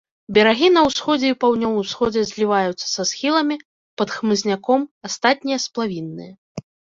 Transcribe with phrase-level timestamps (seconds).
[0.35, 3.57] Берагі на ўсходзе і паўднёвым усходзе зліваюцца са схіламі,
[4.03, 4.81] пад хмызняком,
[5.11, 6.67] астатнія сплавінныя.